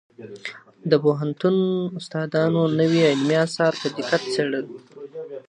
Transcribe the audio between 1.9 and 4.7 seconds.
استادانو نوي علمي اثار په دقت څېړل.